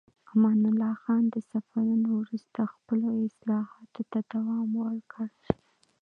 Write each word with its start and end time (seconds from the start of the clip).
امان 0.33 0.59
الله 0.71 0.93
خان 1.03 1.23
د 1.29 1.35
سفرونو 1.51 2.09
وروسته 2.21 2.59
خپلو 2.73 3.09
اصلاحاتو 3.27 4.01
ته 4.11 4.19
دوام 4.33 4.69
ورکړ. 4.83 5.27